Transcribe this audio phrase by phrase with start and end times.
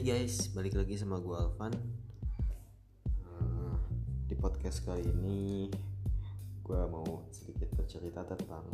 [0.00, 1.76] Hai guys, balik lagi sama gue Alvan.
[3.04, 3.76] Eh,
[4.24, 5.68] Di podcast kali ini
[6.64, 8.64] Gue mau sedikit bercerita tentang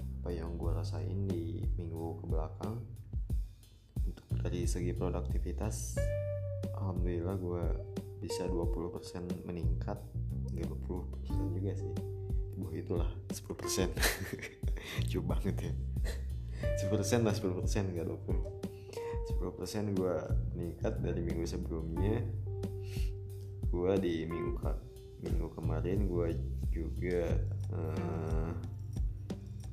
[0.00, 2.80] Apa yang gue rasain di minggu ke belakang.
[4.00, 6.00] Untuk dari segi produktivitas
[6.72, 7.64] Alhamdulillah gue
[8.24, 10.00] bisa 20% meningkat.
[10.56, 11.92] Gak 20% juga sih.
[12.56, 13.92] Buh itulah 10%
[15.04, 15.72] Jauh banget ya.
[16.80, 18.63] 10% lah 10% gak 20
[19.24, 20.16] 10% gue
[20.52, 22.20] meningkat dari minggu sebelumnya.
[23.72, 24.70] Gue di minggu ke
[25.24, 26.28] minggu kemarin gue
[26.68, 27.32] juga
[27.72, 28.52] uh,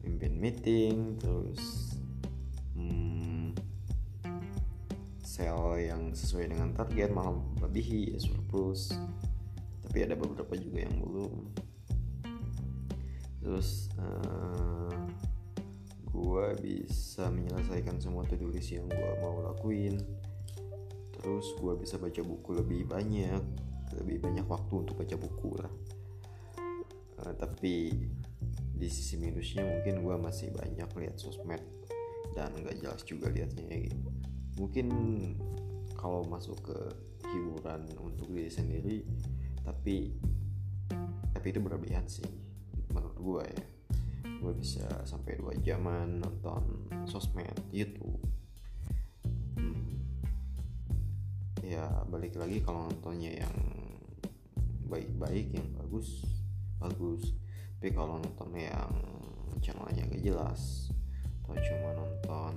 [0.08, 1.94] mimpin meeting terus
[2.80, 3.52] hmm,
[5.20, 8.95] sell yang sesuai dengan target malah melebihi ya surplus.
[9.84, 11.36] Tapi ada beberapa juga yang belum.
[13.44, 14.91] Terus uh,
[16.12, 19.98] gue bisa menyelesaikan semua to-do list yang gue mau lakuin.
[21.16, 23.44] Terus gue bisa baca buku lebih banyak
[23.92, 25.73] lebih banyak waktu untuk baca buku lah.
[27.22, 27.92] Uh, tapi
[28.81, 31.62] di sisi minusnya mungkin gue masih banyak lihat sosmed
[32.34, 34.09] dan nggak jelas juga liatnya ya gitu.
[34.58, 34.88] mungkin
[35.94, 36.80] kalau masuk ke
[37.30, 38.98] hiburan untuk diri sendiri
[39.62, 40.18] tapi
[41.30, 42.25] tapi itu berlebihan sih
[42.90, 43.64] menurut gue ya
[44.42, 48.17] gue bisa sampai dua jaman nonton sosmed YouTube
[49.53, 50.02] hmm.
[51.61, 53.56] ya balik lagi kalau nontonnya yang
[54.89, 56.25] baik-baik yang bagus
[56.81, 57.38] bagus.
[57.78, 58.92] Tapi kalau nonton yang
[59.62, 60.89] channelnya gak jelas
[61.45, 62.53] atau cuma nonton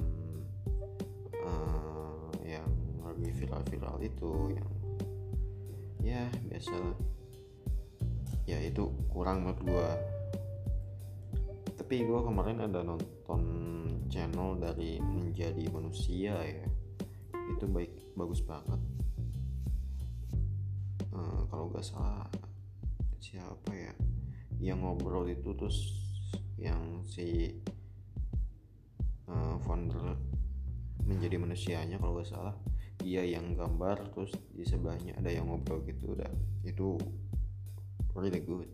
[1.44, 2.68] uh, yang
[3.04, 4.70] lebih viral-viral itu yang
[6.00, 6.76] ya biasa.
[8.44, 9.88] Ya itu kurang menurut gue
[11.94, 13.42] tapi gue kemarin ada nonton
[14.10, 16.66] channel dari menjadi manusia ya.
[17.54, 18.82] Itu baik bagus banget.
[21.14, 22.26] Uh, kalau gak salah
[23.22, 23.94] siapa ya?
[24.58, 25.94] Yang ngobrol itu terus
[26.58, 27.62] yang si
[29.30, 30.18] uh, founder
[31.06, 32.58] menjadi manusianya kalau gak salah.
[32.98, 36.18] Dia yang gambar terus di sebelahnya ada yang ngobrol gitu.
[36.18, 36.34] Udah
[36.66, 36.98] itu
[38.18, 38.66] really good.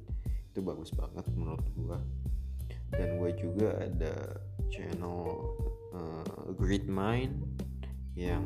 [0.57, 2.01] Itu bagus banget menurut gua
[2.95, 4.15] dan gue juga ada
[4.71, 5.55] channel
[5.95, 7.43] uh, Great Mind
[8.19, 8.45] yang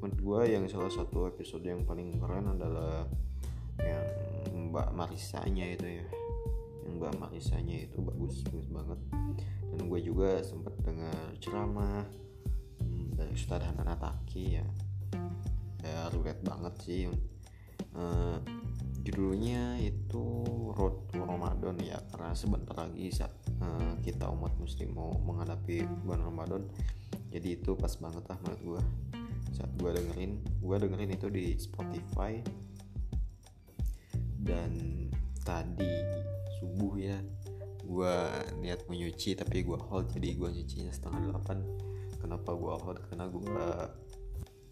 [0.00, 3.04] menurut gue yang salah satu episode yang paling keren adalah
[3.80, 4.06] yang
[4.72, 6.06] Mbak Marisanya itu ya.
[6.86, 9.00] Yang Mbak Marisanya itu bagus bagus banget.
[9.70, 12.08] Dan gue juga sempat dengar ceramah
[12.80, 14.66] hmm, dari Ustadz Hanan Ataki ya.
[15.80, 17.08] Ya relate banget sih
[17.96, 18.38] uh,
[19.00, 20.24] judulnya itu
[20.76, 26.22] Road to Ramadan ya karena sebentar lagi saat uh, kita umat muslim mau menghadapi bulan
[26.24, 26.62] Ramadan.
[27.30, 28.82] Jadi itu pas banget lah menurut gue
[29.50, 32.38] saat gue dengerin gue dengerin itu di Spotify.
[34.40, 34.72] Dan
[35.42, 35.94] tadi
[36.60, 37.18] subuh ya
[37.80, 38.14] gue
[38.62, 40.12] niat mau nyuci tapi gue hold.
[40.12, 41.58] Jadi gue nyucinya setengah delapan.
[42.20, 42.98] Kenapa gue hold?
[43.08, 43.66] Karena gue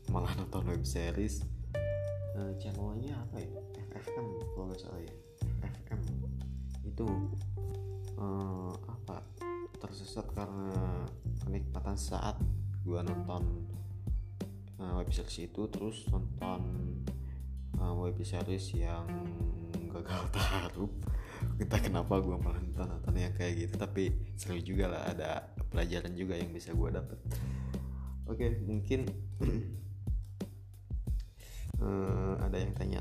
[0.08, 1.57] malah nonton web series
[2.38, 3.50] uh, channelnya apa ya?
[3.98, 5.14] FFM kalau nggak salah ya.
[5.66, 6.00] FFM
[6.86, 7.06] itu
[8.16, 9.18] uh, apa?
[9.78, 11.06] Tersesat karena
[11.42, 12.38] kenikmatan saat
[12.86, 13.42] gue nonton
[14.78, 16.62] uh, web series itu terus nonton
[17.78, 19.06] uh, web series yang
[19.90, 20.92] gagal taruh.
[21.58, 25.30] Entah kenapa gue malah nonton nonton yang kayak gitu tapi seru juga lah ada
[25.70, 27.18] pelajaran juga yang bisa gue dapet.
[28.28, 29.06] Oke okay, mungkin
[31.82, 33.00] uh, ada yang tanya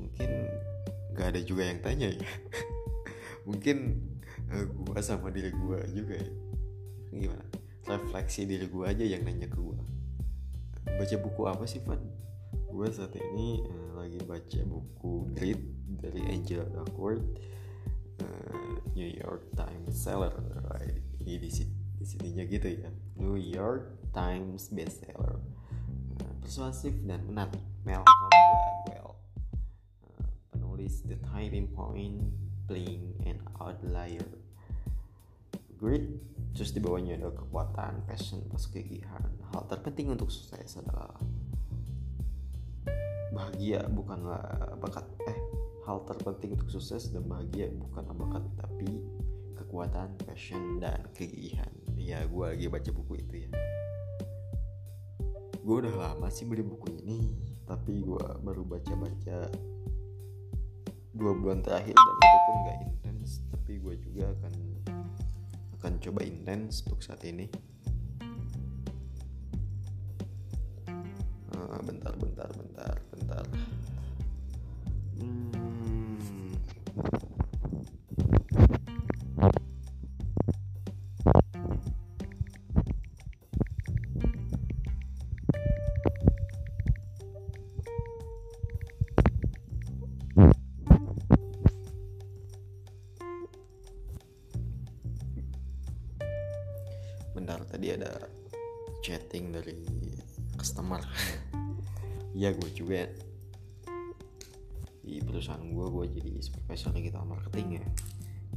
[0.00, 0.30] mungkin
[1.14, 2.26] gak ada juga yang tanya ya?
[3.48, 3.76] Mungkin
[4.50, 6.30] uh, gua sama diri gua juga ya.
[7.14, 7.44] Gimana?
[7.86, 9.78] Refleksi diri gua aja yang nanya ke gua.
[10.84, 12.02] Baca buku apa sih Van?
[12.66, 15.62] Gua saat ini uh, lagi baca buku Grit
[16.02, 17.22] dari Angela Duckworth
[18.20, 20.34] uh, New York Times seller
[20.74, 20.98] right?
[21.22, 21.48] ini di
[21.94, 22.90] di sininya gitu ya.
[23.20, 25.38] New York Times bestseller.
[26.18, 32.20] Uh, persuasif dan menarik Malcolm Gladwell uh, penulis The Tipping Point
[32.64, 34.24] Playing an Outlier.
[35.76, 36.08] Grit
[36.56, 39.28] terus di bawahnya ada kekuatan, passion, plus kegiatan.
[39.52, 41.12] Hal terpenting untuk sukses adalah
[43.36, 45.04] bahagia bukanlah bakat.
[45.28, 45.38] Eh
[45.84, 49.04] hal terpenting untuk sukses dan bahagia bukanlah bakat tapi
[49.60, 51.68] kekuatan, passion, dan kegigihan
[52.04, 53.50] ya gue lagi baca buku itu ya
[55.64, 57.32] gue udah lama sih beli buku ini
[57.64, 59.48] tapi gue baru baca-baca
[61.16, 63.30] dua bulan terakhir dan itu pun gak intens.
[63.48, 64.54] Tapi gue juga akan
[65.80, 67.48] akan coba intens untuk saat ini.
[71.84, 72.48] Bentar bentar
[73.08, 73.44] bentar.
[75.16, 75.64] Hmm.
[102.44, 103.08] Ya gue juga.
[105.00, 107.86] Di perusahaan gue gue jadi supervisor digital marketing ya.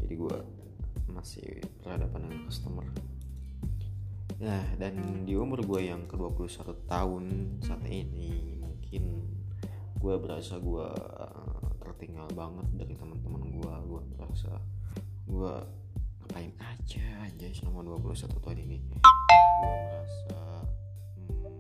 [0.04, 0.38] Jadi gue
[1.08, 2.88] masih berhadapan dengan customer.
[4.44, 7.24] Nah dan di umur gue yang ke 21 tahun
[7.64, 9.24] saat ini mungkin
[9.98, 10.88] gue berasa gue
[11.80, 13.74] tertinggal banget dari teman-teman gue.
[13.88, 14.52] Gue berasa
[15.28, 15.54] gue
[16.28, 18.78] ngapain aja aja selama 21 tahun ini.
[18.84, 20.40] Gue merasa
[21.16, 21.60] hmm,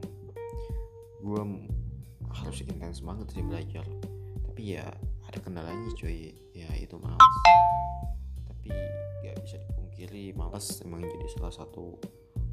[1.24, 1.67] gue
[2.58, 3.86] harus intens banget sih belajar.
[4.50, 4.90] Tapi ya
[5.30, 6.34] ada kendalanya cuy.
[6.58, 7.22] Ya itu malas
[8.50, 8.74] tapi
[9.22, 12.02] gak bisa dipungkiri malas emang jadi salah satu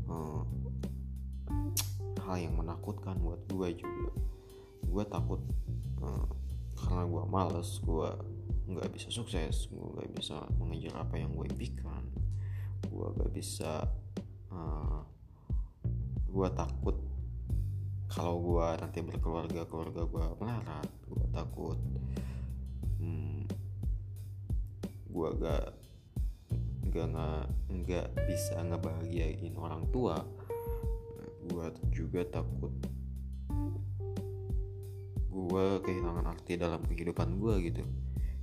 [0.04, 0.44] hmm,
[2.20, 4.12] hal yang menakutkan buat gue juga.
[4.84, 5.40] Gue takut
[6.04, 6.28] hmm,
[6.84, 8.10] karena gue males gue
[8.64, 12.00] nggak bisa sukses gue nggak bisa mengejar apa yang gue impikan
[12.88, 13.84] gue gak bisa
[14.48, 15.04] uh,
[16.32, 16.96] gue takut
[18.14, 21.78] kalau gue nanti berkeluarga keluarga gue melarat gue takut.
[23.02, 23.42] Hmm,
[25.10, 25.66] gue gak
[26.94, 27.42] gak nggak
[27.74, 30.22] nggak bisa ngebahagiain orang tua
[31.50, 32.70] gue juga takut.
[35.34, 37.82] Gue kehilangan arti dalam kehidupan gue gitu.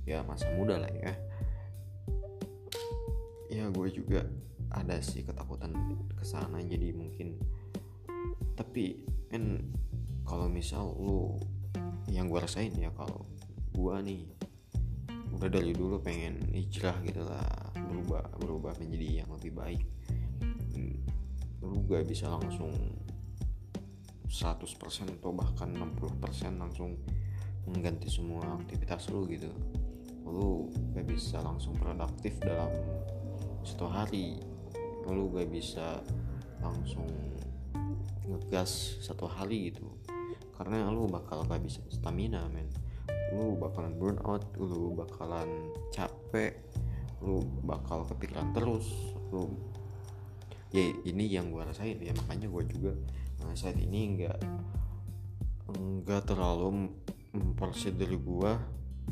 [0.04, 1.16] Ya masa muda lah ya.
[3.48, 4.28] Ya gue juga
[4.68, 5.72] ada sih ketakutan
[6.12, 6.60] ke sana.
[6.60, 7.40] Jadi mungkin
[8.56, 9.60] tapi kan
[10.28, 11.36] kalau misal lu
[12.12, 13.24] yang gue rasain ya kalau
[13.72, 14.22] gue nih
[15.32, 19.82] udah dari dulu pengen hijrah gitu lah berubah berubah menjadi yang lebih baik.
[20.76, 20.96] Hmm,
[21.64, 22.72] lu gak bisa langsung
[24.28, 26.96] 100% atau bahkan 60% langsung
[27.68, 29.48] mengganti semua aktivitas lu gitu.
[30.24, 32.70] Lu gak bisa langsung produktif dalam
[33.64, 34.40] satu hari.
[35.08, 36.00] Lu gak bisa
[36.60, 37.31] langsung
[38.26, 39.86] ngegas satu hari gitu.
[40.56, 42.68] Karena lu bakal gak bisa stamina men.
[43.32, 46.60] Lu bakalan burn out lu bakalan capek
[47.22, 49.46] lu bakal kepikiran terus lu
[50.74, 51.98] ya ini yang gue rasain.
[51.98, 52.92] Ya makanya gue juga
[53.52, 54.38] saat ini nggak
[55.72, 56.88] nggak terlalu
[57.32, 58.52] mempersiap diri gue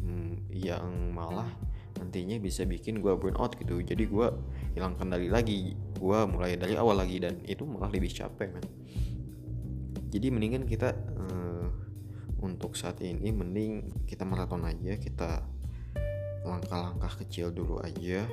[0.00, 1.48] hmm, yang malah
[2.00, 3.84] nantinya bisa bikin gue burn out gitu.
[3.84, 4.26] Jadi gue
[4.72, 5.76] hilang kendali lagi.
[6.00, 8.64] Gue mulai dari awal lagi dan itu malah lebih capek man
[10.10, 11.70] jadi mendingan kita uh,
[12.42, 15.46] untuk saat ini mending kita maraton aja kita
[16.42, 18.26] langkah-langkah kecil dulu aja.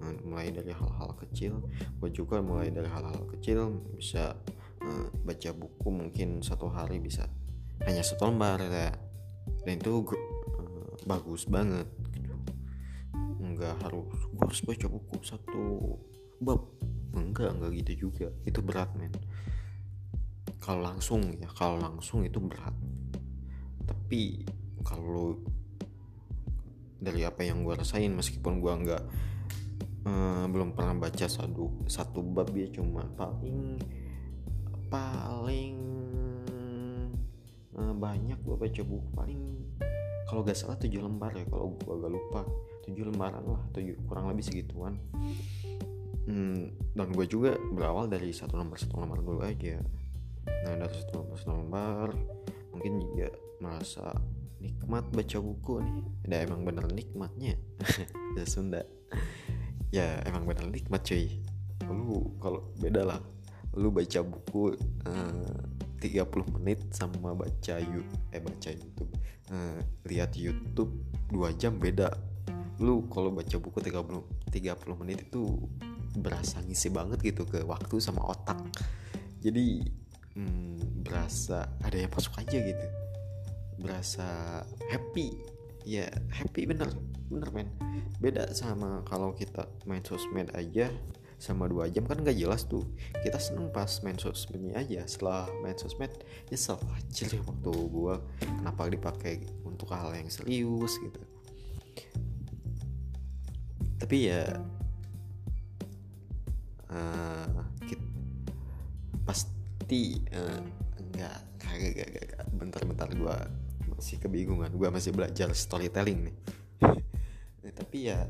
[0.00, 1.60] Uh, mulai dari hal-hal kecil.
[2.00, 4.40] Gue juga mulai dari hal-hal kecil bisa
[4.80, 7.28] uh, baca buku mungkin satu hari bisa.
[7.84, 8.96] Hanya satu lembar ya.
[9.68, 10.08] Dan itu
[11.04, 11.84] bagus banget
[13.58, 15.62] nggak harus gue harus baca buku satu
[16.38, 16.62] bab.
[17.18, 18.30] Enggak enggak gitu juga.
[18.46, 19.10] Itu berat men.
[20.62, 22.74] Kalau langsung ya kalau langsung itu berat.
[23.82, 24.46] Tapi
[24.86, 25.42] kalau
[26.98, 29.04] dari apa yang gue rasain meskipun gue nggak
[30.06, 33.78] uh, belum pernah baca satu satu bab ya cuma paling
[34.90, 35.76] paling
[37.78, 39.42] uh, banyak gue baca buku paling
[40.28, 42.40] kalau gak salah tujuh lembar ya kalau gue gak lupa.
[42.84, 45.00] Tujuh lembaran lah tujuh kurang lebih segituan.
[46.28, 49.80] Hmm, dan gue juga berawal dari satu lembar satu lembar dulu aja.
[50.68, 52.08] Nah dari satu lembar satu lembar
[52.76, 53.28] mungkin juga
[53.64, 54.12] merasa
[54.60, 55.96] nikmat baca buku nih.
[56.28, 57.56] Ada emang bener nikmatnya.
[58.36, 58.84] Ya Sunda.
[59.88, 61.40] Ya emang bener nikmat cuy.
[61.88, 63.20] Lu kalau beda lah.
[63.74, 64.76] Lu baca buku
[65.08, 69.12] uh, 30 menit sama baca YouTube eh baca YouTube.
[69.48, 70.92] Uh, lihat YouTube
[71.34, 72.14] 2 jam beda.
[72.78, 75.58] Lu kalau baca buku 30 30 menit itu
[76.18, 78.58] berasa ngisi banget gitu ke waktu sama otak.
[79.42, 79.82] Jadi
[80.38, 82.86] hmm, berasa ada yang masuk aja gitu.
[83.78, 85.34] Berasa happy.
[85.88, 86.90] Ya happy bener
[87.28, 87.68] bener men.
[88.22, 90.90] Beda sama kalau kita main sosmed aja
[91.38, 92.82] sama dua jam kan gak jelas tuh
[93.22, 96.10] kita seneng pas main sosmednya aja setelah main sosmed
[96.50, 101.22] aja deh waktu gue kenapa dipakai untuk hal yang serius gitu
[103.98, 104.46] tapi ya
[106.90, 108.06] uh, kita,
[109.22, 110.62] pasti uh,
[111.18, 112.42] Gak, kagak, gak, gak, gak.
[112.54, 113.36] Bentar-bentar gue
[113.90, 114.70] masih kebingungan.
[114.70, 116.36] Gue masih belajar storytelling nih.
[117.78, 118.22] tapi ya,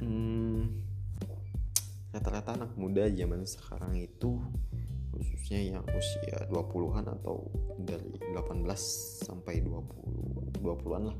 [0.00, 0.91] hmm,
[2.12, 4.36] rata-rata anak muda zaman sekarang itu
[5.12, 7.48] khususnya yang usia 20-an atau
[7.80, 8.68] dari 18
[9.24, 11.18] sampai 20 20-an lah.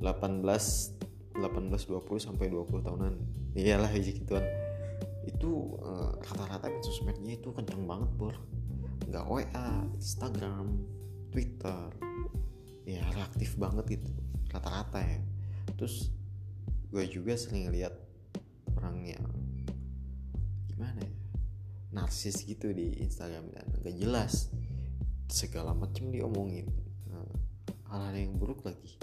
[0.00, 0.42] 18
[1.36, 3.14] 18 20 sampai 20 tahunan.
[3.52, 4.44] Iyalah gituan.
[5.28, 8.36] Itu uh, rata-rata sosmednya itu kenceng banget bor.
[9.08, 10.82] Nggak WA Instagram
[11.32, 11.88] Twitter.
[12.88, 14.10] Ya reaktif banget gitu
[14.52, 15.20] rata-rata ya.
[15.80, 16.12] Terus
[16.92, 17.96] gue juga sering lihat
[18.76, 19.41] orang yang
[20.82, 21.14] gimana ya?
[21.94, 24.50] Narsis gitu di Instagram dan gak jelas
[25.30, 26.66] segala macam diomongin.
[27.06, 27.38] Uh,
[27.86, 28.98] hal-hal yang buruk lagi.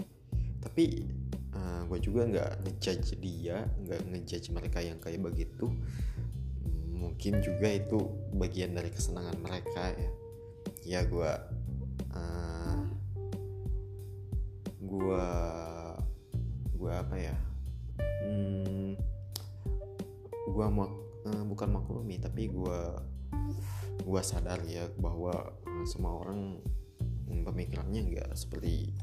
[0.60, 1.08] Tapi
[1.56, 5.72] uh, gue juga nggak ngejudge dia nggak ngejudge mereka yang kayak begitu.
[6.92, 10.10] Mungkin juga itu bagian dari kesenangan mereka ya.
[10.84, 11.32] Ya gue
[12.12, 12.80] uh,
[14.84, 15.26] gue
[16.76, 17.36] gue apa ya?
[18.20, 19.00] Hmm,
[20.44, 20.99] gue maklumi
[22.40, 22.82] tapi gue
[24.00, 26.56] gue sadar ya bahwa uh, semua orang
[27.28, 28.96] pemikirannya nggak seperti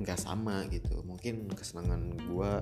[0.00, 1.04] nggak sama gitu.
[1.04, 2.52] Mungkin kesenangan gue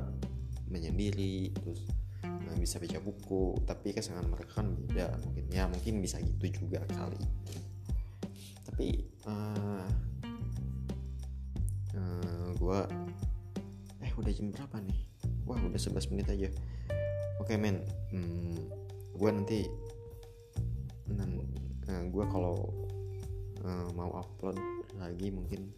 [0.66, 1.86] menyendiri terus
[2.26, 5.14] uh, bisa baca buku tapi kesenangan mereka kan beda.
[5.22, 7.22] Mungkin ya mungkin bisa gitu juga kali.
[8.66, 8.88] Tapi
[9.30, 9.86] uh,
[11.94, 12.80] uh, gue
[14.02, 15.06] eh udah jam berapa nih?
[15.46, 16.50] Wah udah 11 menit aja.
[17.38, 17.86] Oke okay, men.
[18.10, 18.79] Hmm,
[19.20, 19.60] gue nanti
[21.90, 22.56] uh, gue kalau
[23.66, 24.56] uh, mau upload
[24.96, 25.68] lagi mungkin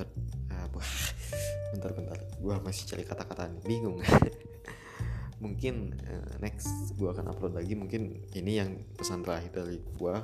[0.00, 0.66] uh,
[1.74, 4.00] bentar-bentar gue masih cari kata-kata bingung.
[5.36, 10.14] Mungkin uh, next gue akan upload lagi mungkin ini yang pesan terakhir dari gue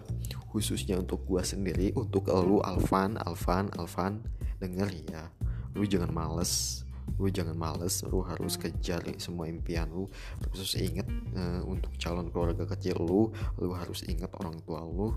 [0.49, 4.25] khususnya untuk gue sendiri untuk lu Alvan Alvan Alvan
[4.57, 5.29] denger ya
[5.77, 6.81] lu jangan males
[7.19, 10.09] lu jangan males lu harus kejar semua impian lu.
[10.53, 11.07] Terus inget
[11.37, 15.15] uh, untuk calon keluarga kecil lu lu harus inget orang tua lu.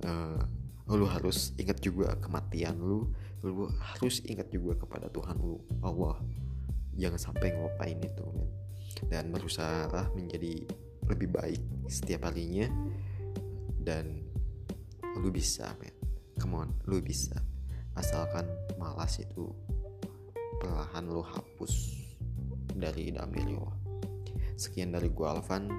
[0.00, 0.40] Uh,
[0.90, 3.10] lu harus ingat juga kematian lu.
[3.40, 6.18] Lu harus ingat juga kepada Tuhan lu Allah.
[6.98, 8.50] Jangan sampai ngelupain itu men.
[9.06, 10.66] Dan berusaha menjadi
[11.06, 12.68] lebih baik setiap harinya.
[13.80, 14.26] Dan
[15.16, 15.94] lu bisa men.
[16.36, 17.38] Come on lu bisa.
[17.94, 18.46] Asalkan
[18.78, 19.50] malas itu
[20.60, 21.96] perlahan lu hapus
[22.76, 23.80] dari dalam diri lo
[24.60, 25.72] sekian dari gua Alvan.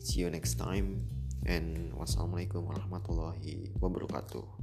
[0.00, 1.04] See you next time
[1.44, 4.59] and wassalamualaikum warahmatullahi wabarakatuh